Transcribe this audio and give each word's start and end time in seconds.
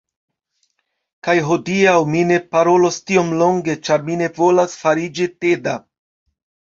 Kaj 1.25 1.33
hodiaŭ 1.49 1.97
mi 2.13 2.23
ne 2.29 2.39
parolos 2.55 2.97
tiom 3.11 3.29
longe 3.41 3.75
ĉar 3.89 4.07
mi 4.07 4.17
ne 4.23 4.31
volas 4.39 4.73
fariĝi 4.85 5.29
teda 5.45 5.75